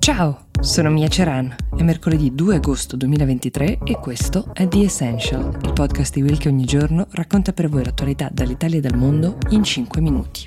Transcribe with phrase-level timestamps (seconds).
[0.00, 1.54] Ciao, sono Mia Ceran.
[1.76, 6.48] È mercoledì 2 agosto 2023 e questo è The Essential, il podcast di Will che
[6.48, 10.42] ogni giorno racconta per voi l'attualità dall'Italia e dal mondo in 5 minuti.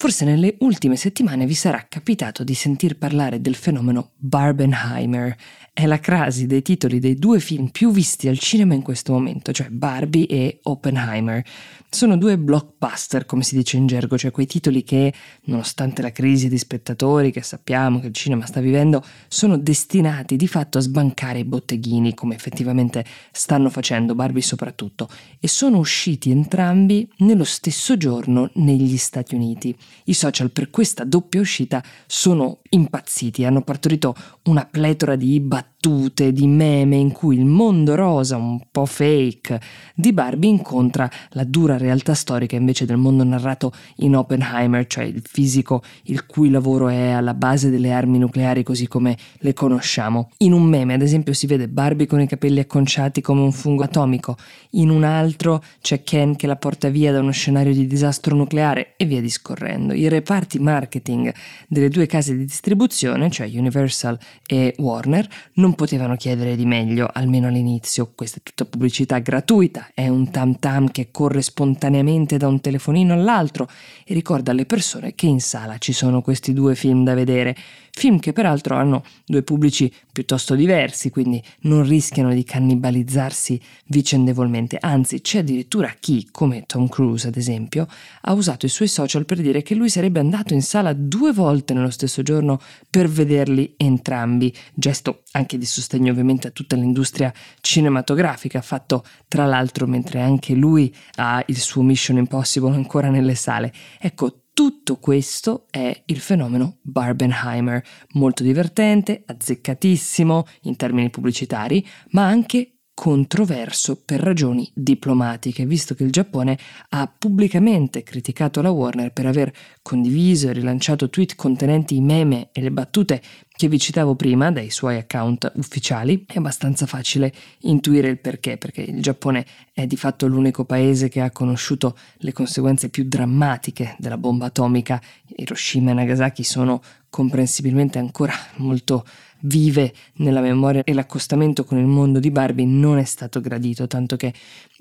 [0.00, 5.36] Forse nelle ultime settimane vi sarà capitato di sentir parlare del fenomeno Barbenheimer.
[5.74, 9.52] È la crasi dei titoli dei due film più visti al cinema in questo momento,
[9.52, 11.44] cioè Barbie e Oppenheimer.
[11.90, 15.12] Sono due blockbuster, come si dice in gergo, cioè quei titoli che,
[15.44, 20.48] nonostante la crisi di spettatori che sappiamo che il cinema sta vivendo, sono destinati di
[20.48, 27.06] fatto a sbancare i botteghini, come effettivamente stanno facendo Barbie soprattutto, e sono usciti entrambi
[27.18, 29.76] nello stesso giorno negli Stati Uniti.
[30.04, 36.46] I social per questa doppia uscita sono impazziti, hanno partorito una pletora di battute, di
[36.46, 39.60] meme in cui il mondo rosa, un po' fake,
[39.94, 45.22] di Barbie incontra la dura realtà storica invece del mondo narrato in Oppenheimer, cioè il
[45.24, 50.30] fisico il cui lavoro è alla base delle armi nucleari così come le conosciamo.
[50.38, 53.82] In un meme, ad esempio, si vede Barbie con i capelli acconciati come un fungo
[53.82, 54.36] atomico,
[54.70, 58.94] in un altro c'è Ken che la porta via da uno scenario di disastro nucleare
[58.96, 59.79] e via discorrendo.
[59.80, 61.32] I reparti marketing
[61.68, 67.48] delle due case di distribuzione, cioè Universal e Warner, non potevano chiedere di meglio, almeno
[67.48, 68.12] all'inizio.
[68.14, 73.14] Questa è tutta pubblicità gratuita, è un tam tam che corre spontaneamente da un telefonino
[73.14, 73.68] all'altro
[74.04, 77.56] e ricorda alle persone che in sala ci sono questi due film da vedere.
[77.92, 84.78] Film che peraltro hanno due pubblici piuttosto diversi, quindi non rischiano di cannibalizzarsi vicendevolmente.
[84.80, 87.88] Anzi, c'è addirittura chi, come Tom Cruise ad esempio,
[88.22, 91.74] ha usato i suoi social per dire che lui sarebbe andato in sala due volte
[91.74, 98.60] nello stesso giorno per vederli entrambi, gesto anche di sostegno ovviamente a tutta l'industria cinematografica,
[98.60, 103.72] fatto tra l'altro mentre anche lui ha il suo Mission Impossible ancora nelle sale.
[103.98, 107.82] Ecco, tutto questo è il fenomeno Barbenheimer,
[108.14, 116.12] molto divertente, azzeccatissimo in termini pubblicitari, ma anche controverso per ragioni diplomatiche, visto che il
[116.12, 116.58] Giappone
[116.90, 119.50] ha pubblicamente criticato la Warner per aver
[119.80, 123.22] condiviso e rilanciato tweet contenenti i meme e le battute
[123.60, 127.30] che vi citavo prima dai suoi account ufficiali, è abbastanza facile
[127.64, 129.44] intuire il perché, perché il Giappone
[129.74, 134.98] è di fatto l'unico paese che ha conosciuto le conseguenze più drammatiche della bomba atomica.
[135.36, 139.04] Hiroshima e Nagasaki sono comprensibilmente ancora molto
[139.40, 144.16] vive nella memoria e l'accostamento con il mondo di Barbie non è stato gradito, tanto
[144.16, 144.32] che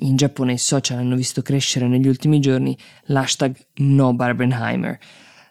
[0.00, 4.98] in Giappone i social hanno visto crescere negli ultimi giorni l'hashtag no Barbenheimer.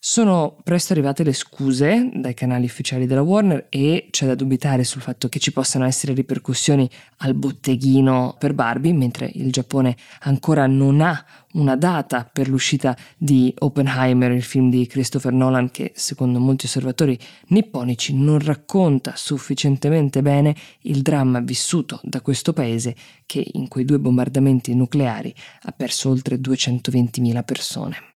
[0.00, 5.02] Sono presto arrivate le scuse dai canali ufficiali della Warner e c'è da dubitare sul
[5.02, 6.88] fatto che ci possano essere ripercussioni
[7.18, 13.52] al botteghino per Barbie, mentre il Giappone ancora non ha una data per l'uscita di
[13.58, 20.54] Oppenheimer, il film di Christopher Nolan che secondo molti osservatori nipponici non racconta sufficientemente bene
[20.82, 22.94] il dramma vissuto da questo paese
[23.26, 28.07] che in quei due bombardamenti nucleari ha perso oltre 220.000 persone.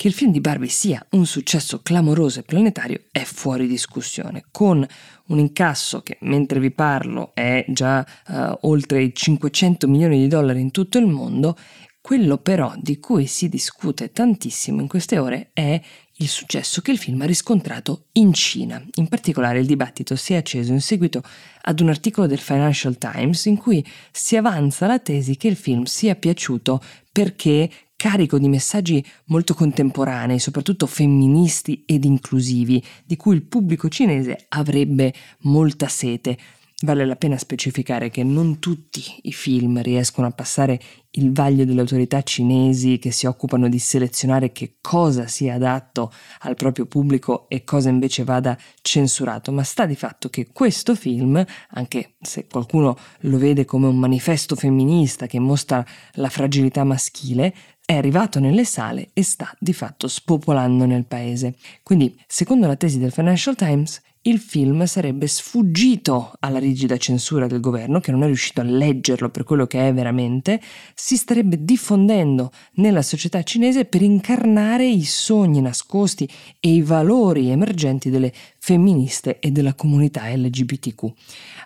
[0.00, 4.82] Che il film di Barbie sia un successo clamoroso e planetario è fuori discussione, con
[5.26, 10.62] un incasso che mentre vi parlo è già uh, oltre i 500 milioni di dollari
[10.62, 11.54] in tutto il mondo,
[12.00, 15.78] quello però di cui si discute tantissimo in queste ore è
[16.16, 18.82] il successo che il film ha riscontrato in Cina.
[18.94, 21.22] In particolare il dibattito si è acceso in seguito
[21.60, 25.82] ad un articolo del Financial Times in cui si avanza la tesi che il film
[25.82, 27.68] sia piaciuto perché
[28.00, 35.12] carico di messaggi molto contemporanei, soprattutto femministi ed inclusivi, di cui il pubblico cinese avrebbe
[35.40, 36.38] molta sete.
[36.82, 41.80] Vale la pena specificare che non tutti i film riescono a passare il vaglio delle
[41.80, 47.64] autorità cinesi che si occupano di selezionare che cosa sia adatto al proprio pubblico e
[47.64, 53.36] cosa invece vada censurato, ma sta di fatto che questo film, anche se qualcuno lo
[53.36, 57.52] vede come un manifesto femminista che mostra la fragilità maschile,
[57.90, 61.56] è arrivato nelle sale e sta di fatto spopolando nel paese.
[61.82, 67.58] Quindi, secondo la tesi del Financial Times, il film sarebbe sfuggito alla rigida censura del
[67.58, 70.60] governo, che non è riuscito a leggerlo per quello che è veramente,
[70.94, 78.08] si starebbe diffondendo nella società cinese per incarnare i sogni nascosti e i valori emergenti
[78.08, 78.32] delle
[78.70, 81.12] femministe e della comunità LGBTQ.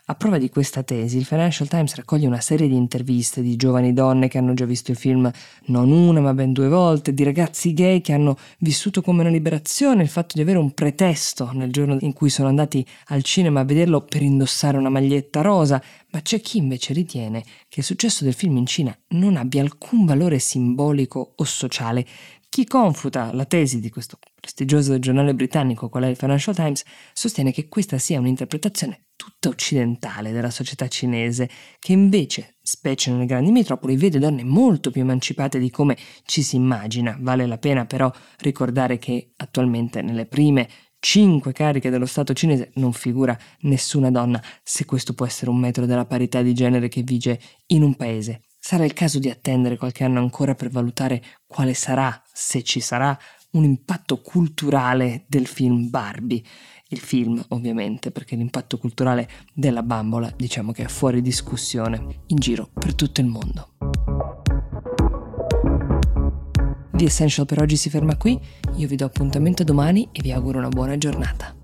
[0.06, 3.92] A prova di questa tesi, il Financial Times raccoglie una serie di interviste di giovani
[3.92, 5.30] donne che hanno già visto il film
[5.66, 10.02] non una ma ben due volte, di ragazzi gay che hanno vissuto come una liberazione
[10.02, 13.64] il fatto di avere un pretesto nel giorno in cui sono andati al cinema a
[13.64, 18.32] vederlo per indossare una maglietta rosa, ma c'è chi invece ritiene che il successo del
[18.32, 22.06] film in Cina non abbia alcun valore simbolico o sociale.
[22.54, 27.50] Chi confuta la tesi di questo prestigioso giornale britannico, qual è il Financial Times, sostiene
[27.50, 33.96] che questa sia un'interpretazione tutta occidentale della società cinese, che invece, specie nelle grandi metropoli,
[33.96, 35.96] vede donne molto più emancipate di come
[36.26, 37.18] ci si immagina.
[37.18, 38.08] Vale la pena però
[38.38, 40.68] ricordare che attualmente nelle prime
[41.00, 45.86] cinque cariche dello Stato cinese non figura nessuna donna, se questo può essere un metro
[45.86, 48.42] della parità di genere che vige in un paese.
[48.64, 53.16] Sarà il caso di attendere qualche anno ancora per valutare quale sarà, se ci sarà,
[53.52, 56.42] un impatto culturale del film Barbie.
[56.88, 62.68] Il film, ovviamente, perché l'impatto culturale della bambola diciamo che è fuori discussione in giro
[62.72, 63.70] per tutto il mondo.
[66.92, 68.38] The Essential per oggi si ferma qui,
[68.76, 71.63] io vi do appuntamento domani e vi auguro una buona giornata.